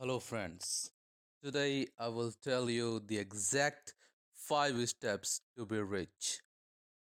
Hello, 0.00 0.20
friends. 0.20 0.92
Today 1.42 1.88
I 1.98 2.06
will 2.06 2.30
tell 2.30 2.70
you 2.70 3.00
the 3.04 3.18
exact 3.18 3.94
five 4.32 4.88
steps 4.88 5.40
to 5.56 5.66
be 5.66 5.80
rich. 5.80 6.40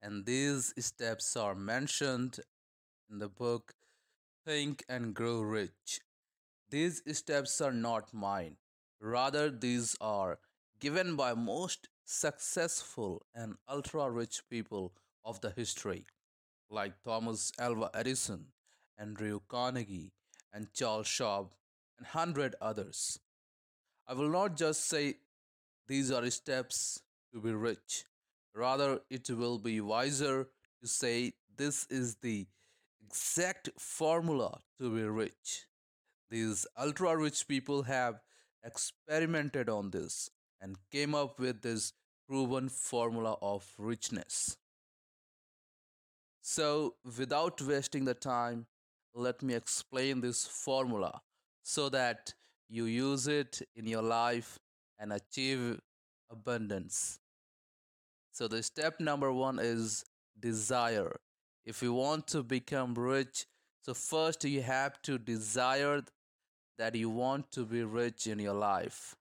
And 0.02 0.26
these 0.26 0.74
steps 0.80 1.36
are 1.36 1.56
mentioned 1.56 2.40
in 3.10 3.20
the 3.20 3.28
book 3.28 3.76
Think 4.46 4.86
and 4.88 5.14
Grow 5.14 5.42
Rich. 5.42 6.00
These 6.70 7.02
steps 7.18 7.60
are 7.60 7.74
not 7.74 8.14
mine, 8.14 8.56
rather, 9.02 9.50
these 9.50 9.98
are 10.00 10.40
given 10.80 11.18
by 11.18 11.34
most 11.34 11.90
successful 12.06 13.26
and 13.36 13.56
ultra 13.68 14.10
rich 14.10 14.42
people 14.50 14.94
of 15.26 15.42
the 15.42 15.52
history, 15.52 16.06
like 16.70 17.04
Thomas 17.04 17.52
Alva 17.60 17.90
Edison, 17.94 18.54
Andrew 18.98 19.42
Carnegie, 19.50 20.14
and 20.54 20.74
Charles 20.74 21.08
Schwab, 21.08 21.54
and 21.98 22.08
hundred 22.08 22.56
others. 22.62 23.20
I 24.08 24.14
will 24.14 24.30
not 24.30 24.56
just 24.56 24.88
say 24.88 25.16
these 25.88 26.12
are 26.12 26.30
steps 26.30 27.02
to 27.34 27.42
be 27.42 27.52
rich. 27.52 28.06
Rather, 28.54 29.02
it 29.10 29.30
will 29.30 29.60
be 29.60 29.82
wiser 29.82 30.48
to 30.82 30.88
say 30.88 31.34
this 31.58 31.86
is 31.90 32.16
the 32.16 32.48
exact 33.06 33.70
formula 33.78 34.60
to 34.80 34.90
be 34.96 35.04
rich. 35.04 35.66
These 36.30 36.66
ultra 36.78 37.16
rich 37.18 37.48
people 37.48 37.84
have 37.84 38.22
experimented 38.64 39.70
on 39.70 39.92
this 39.92 40.30
and 40.62 40.78
came 40.92 41.14
up 41.14 41.40
with 41.40 41.62
this 41.62 41.94
proven 42.28 42.70
formula 42.70 43.38
of 43.42 43.66
richness. 43.78 44.58
So, 46.42 46.96
without 47.18 47.62
wasting 47.62 48.06
the 48.06 48.14
time, 48.14 48.68
let 49.14 49.42
me 49.42 49.54
explain 49.54 50.22
this 50.22 50.46
formula 50.46 51.22
so 51.66 51.90
that 51.90 52.32
you 52.70 52.86
use 52.86 53.28
it 53.28 53.60
in 53.76 53.88
your 53.88 54.04
life 54.04 54.60
and 55.00 55.12
achieve 55.12 55.80
abundance. 56.30 57.20
So, 58.32 58.48
the 58.48 58.62
step 58.62 59.00
number 59.00 59.32
one 59.32 59.58
is 59.60 60.06
desire. 60.40 61.20
If 61.66 61.82
you 61.82 61.94
want 61.94 62.28
to 62.28 62.44
become 62.44 62.94
rich, 62.94 63.48
so 63.82 63.96
first 63.96 64.44
you 64.44 64.62
have 64.62 65.02
to 65.04 65.18
desire 65.18 66.04
that 66.78 66.94
you 66.94 67.10
want 67.10 67.52
to 67.54 67.66
be 67.66 67.84
rich 67.84 68.28
in 68.28 68.38
your 68.38 68.54
life. 68.54 69.16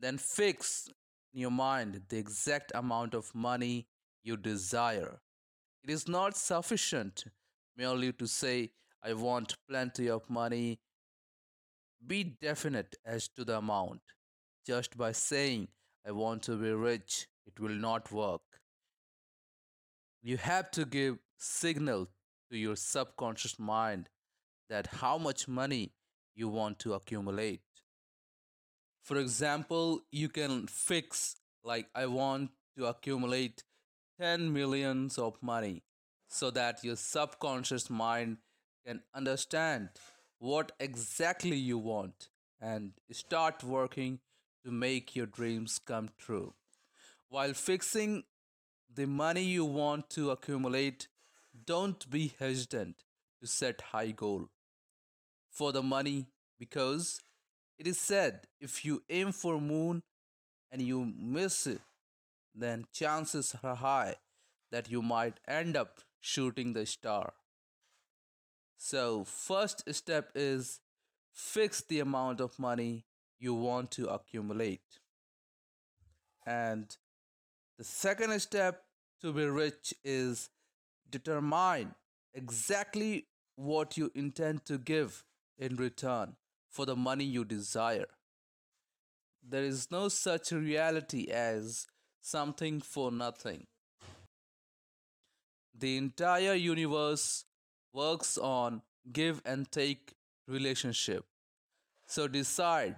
Then 0.00 0.16
fix 0.16 0.88
in 1.34 1.40
your 1.40 1.50
mind 1.50 2.00
the 2.08 2.16
exact 2.18 2.72
amount 2.74 3.14
of 3.14 3.34
money 3.34 3.86
you 4.24 4.38
desire. 4.38 5.20
It 5.84 5.90
is 5.90 6.08
not 6.08 6.36
sufficient 6.36 7.24
merely 7.76 8.12
to 8.14 8.26
say, 8.26 8.70
I 9.02 9.12
want 9.12 9.56
plenty 9.68 10.08
of 10.08 10.28
money. 10.30 10.78
Be 12.06 12.24
definite 12.24 12.96
as 13.06 13.28
to 13.36 13.44
the 13.44 13.58
amount. 13.58 14.00
Just 14.66 14.96
by 14.96 15.12
saying, 15.12 15.68
I 16.06 16.12
want 16.12 16.42
to 16.44 16.56
be 16.56 16.72
rich, 16.72 17.28
it 17.46 17.60
will 17.60 17.74
not 17.74 18.10
work. 18.10 18.42
You 20.22 20.36
have 20.36 20.70
to 20.72 20.84
give 20.84 21.18
signal 21.38 22.08
to 22.50 22.56
your 22.58 22.76
subconscious 22.76 23.58
mind 23.58 24.08
that 24.68 24.86
how 24.86 25.18
much 25.18 25.48
money 25.48 25.92
you 26.34 26.48
want 26.48 26.78
to 26.80 26.94
accumulate. 26.94 27.60
For 29.02 29.18
example, 29.18 30.02
you 30.10 30.28
can 30.28 30.66
fix 30.66 31.36
like 31.64 31.86
I 31.94 32.06
want 32.06 32.50
to 32.76 32.86
accumulate 32.86 33.64
10 34.20 34.52
millions 34.52 35.18
of 35.18 35.42
money 35.42 35.82
so 36.28 36.50
that 36.50 36.84
your 36.84 36.96
subconscious 36.96 37.90
mind 37.90 38.38
can 38.86 39.02
understand 39.14 39.90
what 40.42 40.72
exactly 40.80 41.54
you 41.54 41.78
want 41.78 42.26
and 42.60 42.94
start 43.12 43.62
working 43.62 44.18
to 44.64 44.72
make 44.72 45.14
your 45.14 45.26
dreams 45.26 45.78
come 45.78 46.08
true. 46.18 46.52
While 47.28 47.54
fixing 47.54 48.24
the 48.92 49.06
money 49.06 49.44
you 49.44 49.64
want 49.64 50.10
to 50.10 50.32
accumulate, 50.32 51.06
don't 51.64 52.10
be 52.10 52.34
hesitant 52.40 53.04
to 53.40 53.46
set 53.46 53.82
high 53.92 54.10
goal 54.10 54.48
for 55.48 55.70
the 55.70 55.82
money 55.82 56.26
because 56.58 57.20
it 57.78 57.86
is 57.86 58.00
said 58.00 58.40
if 58.60 58.84
you 58.84 59.04
aim 59.08 59.30
for 59.30 59.60
moon 59.60 60.02
and 60.72 60.82
you 60.82 61.12
miss 61.16 61.68
it, 61.68 61.82
then 62.52 62.86
chances 62.92 63.54
are 63.62 63.76
high 63.76 64.16
that 64.72 64.90
you 64.90 65.02
might 65.02 65.38
end 65.46 65.76
up 65.76 66.00
shooting 66.20 66.72
the 66.72 66.84
star. 66.84 67.32
So, 68.84 69.22
first 69.22 69.84
step 69.94 70.32
is 70.34 70.80
fix 71.32 71.82
the 71.82 72.00
amount 72.00 72.40
of 72.40 72.58
money 72.58 73.04
you 73.38 73.54
want 73.54 73.92
to 73.92 74.08
accumulate. 74.08 74.98
And 76.44 76.94
the 77.78 77.84
second 77.84 78.36
step 78.40 78.82
to 79.20 79.32
be 79.32 79.44
rich 79.44 79.94
is 80.02 80.50
determine 81.08 81.94
exactly 82.34 83.28
what 83.54 83.96
you 83.96 84.10
intend 84.16 84.64
to 84.64 84.78
give 84.78 85.22
in 85.56 85.76
return 85.76 86.34
for 86.68 86.84
the 86.84 86.96
money 86.96 87.24
you 87.24 87.44
desire. 87.44 88.08
There 89.48 89.62
is 89.62 89.92
no 89.92 90.08
such 90.08 90.50
reality 90.50 91.28
as 91.30 91.86
something 92.20 92.80
for 92.80 93.12
nothing. 93.12 93.68
The 95.72 95.96
entire 95.96 96.54
universe 96.54 97.44
works 97.92 98.38
on 98.38 98.82
give 99.12 99.42
and 99.44 99.70
take 99.70 100.14
relationship. 100.46 101.24
So 102.06 102.28
decide 102.28 102.96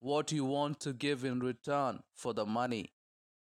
what 0.00 0.32
you 0.32 0.44
want 0.44 0.80
to 0.80 0.92
give 0.92 1.24
in 1.24 1.40
return 1.40 2.00
for 2.14 2.34
the 2.34 2.44
money. 2.44 2.92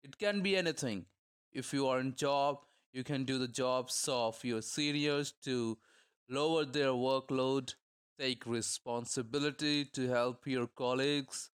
It 0.04 0.18
can 0.18 0.42
be 0.42 0.56
anything. 0.56 1.06
If 1.52 1.74
you 1.74 1.88
are 1.88 2.00
in 2.00 2.16
job, 2.16 2.60
you 2.92 3.04
can 3.04 3.24
do 3.24 3.38
the 3.38 3.48
jobs 3.48 4.08
of 4.12 4.44
your 4.44 4.62
seniors 4.62 5.34
to 5.46 5.78
lower 6.30 6.66
their 6.66 6.90
workload, 6.90 7.76
take 8.20 8.46
responsibility 8.46 9.86
to 9.86 10.10
help 10.10 10.46
your 10.46 10.68
colleagues, 10.68 11.50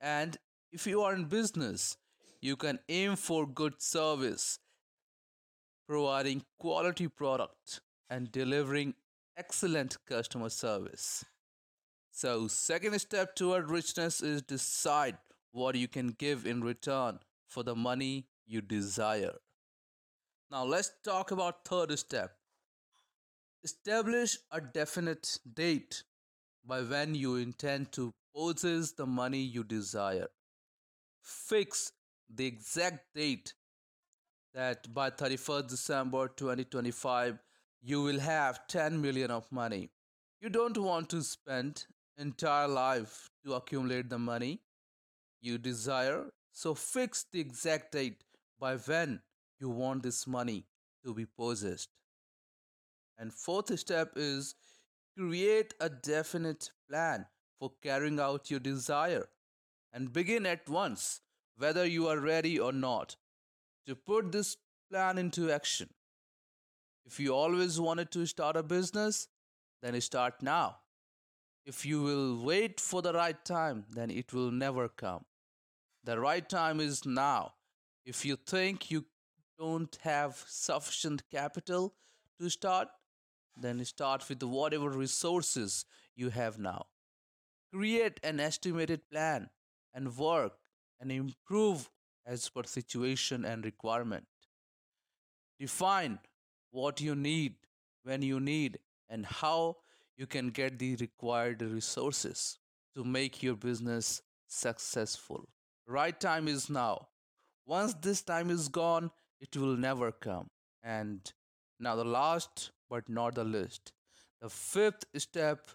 and 0.00 0.36
if 0.72 0.86
you 0.86 1.02
are 1.02 1.14
in 1.14 1.24
business, 1.24 1.96
you 2.40 2.56
can 2.56 2.78
aim 2.88 3.16
for 3.16 3.46
good 3.46 3.80
service 3.80 4.58
providing 5.88 6.42
quality 6.58 7.08
product 7.08 7.80
and 8.10 8.30
delivering 8.30 8.94
excellent 9.36 9.96
customer 10.06 10.48
service. 10.48 11.24
So, 12.10 12.46
second 12.46 12.98
step 13.00 13.34
toward 13.34 13.70
richness 13.70 14.20
is 14.22 14.42
decide 14.42 15.18
what 15.52 15.74
you 15.74 15.88
can 15.88 16.08
give 16.08 16.46
in 16.46 16.62
return 16.62 17.18
for 17.48 17.62
the 17.62 17.74
money 17.74 18.26
you 18.46 18.60
desire. 18.60 19.34
Now, 20.50 20.64
let's 20.64 20.92
talk 21.04 21.30
about 21.30 21.64
third 21.64 21.98
step. 21.98 22.32
Establish 23.64 24.38
a 24.52 24.60
definite 24.60 25.38
date 25.54 26.04
by 26.64 26.82
when 26.82 27.14
you 27.14 27.36
intend 27.36 27.92
to 27.92 28.12
possess 28.34 28.92
the 28.92 29.06
money 29.06 29.40
you 29.40 29.64
desire. 29.64 30.28
Fix 31.22 31.92
the 32.32 32.46
exact 32.46 33.14
date 33.14 33.54
that 34.54 34.92
by 34.94 35.10
31st 35.10 35.68
December 35.68 36.28
2025 36.28 37.38
you 37.86 38.02
will 38.02 38.18
have 38.18 38.66
10 38.68 39.00
million 39.00 39.30
of 39.30 39.50
money. 39.52 39.90
You 40.40 40.48
don't 40.48 40.78
want 40.78 41.10
to 41.10 41.22
spend 41.22 41.84
entire 42.16 42.66
life 42.66 43.28
to 43.44 43.54
accumulate 43.54 44.08
the 44.08 44.18
money 44.18 44.60
you 45.42 45.58
desire, 45.58 46.30
so 46.52 46.74
fix 46.74 47.26
the 47.30 47.40
exact 47.40 47.92
date 47.92 48.24
by 48.58 48.76
when 48.76 49.20
you 49.60 49.68
want 49.68 50.02
this 50.02 50.26
money 50.26 50.64
to 51.04 51.12
be 51.12 51.26
possessed. 51.26 51.90
And 53.18 53.32
fourth 53.32 53.78
step 53.78 54.12
is 54.16 54.54
create 55.16 55.74
a 55.80 55.90
definite 55.90 56.70
plan 56.88 57.26
for 57.58 57.72
carrying 57.82 58.18
out 58.18 58.50
your 58.50 58.60
desire 58.60 59.28
and 59.92 60.12
begin 60.12 60.46
at 60.46 60.68
once 60.68 61.20
whether 61.58 61.84
you 61.84 62.08
are 62.08 62.18
ready 62.18 62.58
or 62.58 62.72
not 62.72 63.16
to 63.86 63.94
put 63.94 64.32
this 64.32 64.56
plan 64.90 65.18
into 65.18 65.50
action. 65.50 65.90
If 67.06 67.20
you 67.20 67.34
always 67.34 67.78
wanted 67.80 68.10
to 68.12 68.26
start 68.26 68.56
a 68.56 68.62
business, 68.62 69.28
then 69.82 70.00
start 70.00 70.42
now. 70.42 70.76
If 71.66 71.84
you 71.86 72.02
will 72.02 72.42
wait 72.42 72.80
for 72.80 73.02
the 73.02 73.12
right 73.12 73.42
time, 73.44 73.84
then 73.90 74.10
it 74.10 74.32
will 74.32 74.50
never 74.50 74.88
come. 74.88 75.24
The 76.04 76.18
right 76.18 76.46
time 76.46 76.80
is 76.80 77.06
now. 77.06 77.54
If 78.04 78.24
you 78.24 78.36
think 78.36 78.90
you 78.90 79.06
don't 79.58 79.96
have 80.02 80.44
sufficient 80.46 81.22
capital 81.30 81.94
to 82.40 82.50
start, 82.50 82.88
then 83.56 83.84
start 83.84 84.28
with 84.28 84.42
whatever 84.42 84.90
resources 84.90 85.86
you 86.16 86.30
have 86.30 86.58
now. 86.58 86.86
Create 87.72 88.20
an 88.22 88.40
estimated 88.40 89.08
plan 89.10 89.48
and 89.94 90.16
work 90.16 90.58
and 91.00 91.10
improve 91.10 91.90
as 92.26 92.48
per 92.48 92.64
situation 92.64 93.44
and 93.44 93.64
requirement. 93.64 94.26
Define 95.58 96.18
what 96.74 97.00
you 97.00 97.14
need, 97.14 97.54
when 98.02 98.20
you 98.22 98.40
need, 98.40 98.78
and 99.08 99.24
how 99.24 99.76
you 100.16 100.26
can 100.26 100.50
get 100.50 100.78
the 100.78 100.96
required 100.96 101.62
resources. 101.62 102.58
to 102.96 103.04
make 103.04 103.42
your 103.42 103.56
business 103.56 104.22
successful. 104.46 105.48
Right 105.86 106.18
time 106.24 106.46
is 106.48 106.70
now. 106.70 107.08
Once 107.66 107.94
this 107.94 108.22
time 108.22 108.50
is 108.50 108.68
gone, 108.68 109.10
it 109.40 109.56
will 109.56 109.76
never 109.76 110.12
come. 110.12 110.48
And 110.82 111.32
now, 111.80 111.96
the 111.96 112.04
last 112.04 112.70
but 112.88 113.08
not 113.08 113.34
the 113.34 113.44
least, 113.44 113.92
the 114.40 114.48
fifth 114.48 115.04
step 115.16 115.66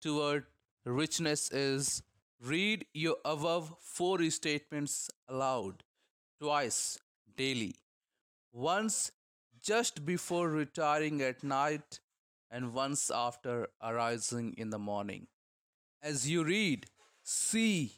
toward 0.00 0.46
richness 0.86 1.50
is 1.50 2.02
read 2.40 2.86
your 2.94 3.16
above 3.24 3.74
four 3.80 4.22
statements 4.30 5.10
aloud 5.28 5.82
twice 6.40 6.98
daily. 7.36 7.74
Once 8.52 9.10
just 9.64 10.04
before 10.04 10.50
retiring 10.50 11.22
at 11.22 11.42
night 11.42 11.98
and 12.50 12.74
once 12.74 13.10
after 13.10 13.68
arising 13.82 14.54
in 14.58 14.68
the 14.68 14.78
morning. 14.78 15.26
As 16.02 16.28
you 16.28 16.44
read, 16.44 16.86
see, 17.22 17.92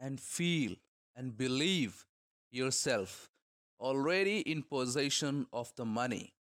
and 0.00 0.18
feel 0.18 0.76
and 1.14 1.36
believe 1.36 2.06
yourself 2.50 3.30
already 3.78 4.40
in 4.40 4.62
possession 4.62 5.46
of 5.52 5.70
the 5.76 5.84
money. 5.84 6.32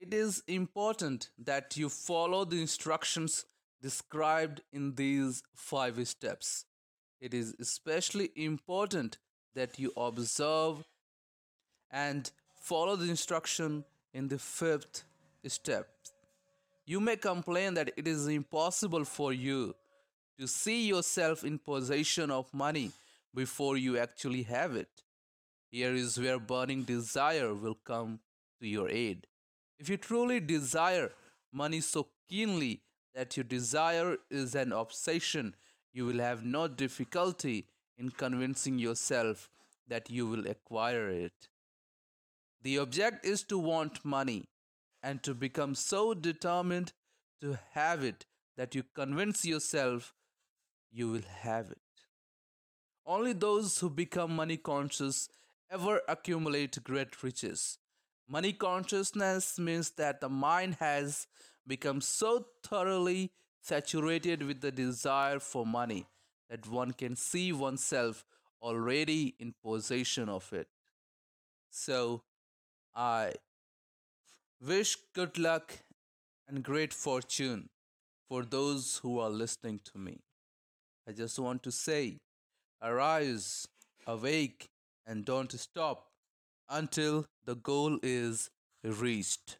It 0.00 0.12
is 0.12 0.42
important 0.48 1.30
that 1.38 1.76
you 1.76 1.88
follow 1.88 2.44
the 2.44 2.60
instructions 2.60 3.46
described 3.80 4.60
in 4.72 4.96
these 4.96 5.44
five 5.54 6.06
steps. 6.08 6.64
It 7.20 7.32
is 7.32 7.54
especially 7.60 8.30
important 8.34 9.18
that 9.54 9.78
you 9.78 9.92
observe 9.96 10.84
and 11.90 12.30
follow 12.66 12.96
the 12.96 13.08
instruction 13.08 13.84
in 14.12 14.26
the 14.26 14.38
fifth 14.38 15.04
step. 15.46 15.86
You 16.84 16.98
may 16.98 17.16
complain 17.16 17.74
that 17.74 17.92
it 17.96 18.08
is 18.08 18.26
impossible 18.26 19.04
for 19.04 19.32
you 19.32 19.76
to 20.36 20.48
see 20.48 20.88
yourself 20.88 21.44
in 21.44 21.58
possession 21.58 22.32
of 22.32 22.52
money 22.52 22.90
before 23.32 23.76
you 23.76 23.98
actually 23.98 24.42
have 24.42 24.74
it. 24.74 24.88
Here 25.70 25.94
is 25.94 26.18
where 26.18 26.40
burning 26.40 26.82
desire 26.82 27.54
will 27.54 27.78
come 27.84 28.18
to 28.60 28.66
your 28.66 28.88
aid. 28.88 29.28
If 29.78 29.88
you 29.88 29.96
truly 29.96 30.40
desire 30.40 31.12
money 31.52 31.80
so 31.80 32.08
keenly 32.28 32.80
that 33.14 33.36
your 33.36 33.44
desire 33.44 34.16
is 34.28 34.56
an 34.56 34.72
obsession, 34.72 35.54
you 35.92 36.04
will 36.04 36.18
have 36.18 36.44
no 36.44 36.66
difficulty 36.66 37.68
in 37.96 38.10
convincing 38.10 38.80
yourself 38.80 39.50
that 39.86 40.10
you 40.10 40.26
will 40.26 40.48
acquire 40.48 41.08
it. 41.08 41.48
The 42.66 42.78
object 42.78 43.24
is 43.24 43.44
to 43.44 43.58
want 43.58 44.04
money 44.04 44.48
and 45.00 45.22
to 45.22 45.34
become 45.34 45.76
so 45.76 46.14
determined 46.14 46.92
to 47.40 47.60
have 47.74 48.02
it 48.02 48.26
that 48.56 48.74
you 48.74 48.82
convince 48.92 49.44
yourself 49.44 50.12
you 50.90 51.08
will 51.08 51.28
have 51.42 51.70
it. 51.70 51.78
Only 53.06 53.34
those 53.34 53.78
who 53.78 53.88
become 53.88 54.34
money 54.34 54.56
conscious 54.56 55.28
ever 55.70 56.00
accumulate 56.08 56.82
great 56.82 57.22
riches. 57.22 57.78
Money 58.28 58.52
consciousness 58.52 59.60
means 59.60 59.90
that 59.90 60.20
the 60.20 60.28
mind 60.28 60.78
has 60.80 61.28
become 61.68 62.00
so 62.00 62.46
thoroughly 62.64 63.30
saturated 63.62 64.42
with 64.42 64.60
the 64.60 64.72
desire 64.72 65.38
for 65.38 65.64
money 65.64 66.08
that 66.50 66.66
one 66.68 66.90
can 66.90 67.14
see 67.14 67.52
oneself 67.52 68.24
already 68.60 69.36
in 69.38 69.54
possession 69.62 70.28
of 70.28 70.52
it. 70.52 70.66
So, 71.70 72.24
I 72.96 73.34
wish 74.58 74.96
good 75.14 75.36
luck 75.36 75.80
and 76.48 76.62
great 76.62 76.94
fortune 76.94 77.68
for 78.26 78.42
those 78.42 79.00
who 79.02 79.18
are 79.20 79.28
listening 79.28 79.80
to 79.92 79.98
me. 79.98 80.20
I 81.06 81.12
just 81.12 81.38
want 81.38 81.62
to 81.64 81.70
say, 81.70 82.20
arise, 82.80 83.68
awake, 84.06 84.70
and 85.06 85.26
don't 85.26 85.52
stop 85.52 86.06
until 86.70 87.26
the 87.44 87.54
goal 87.54 87.98
is 88.02 88.48
reached. 88.82 89.58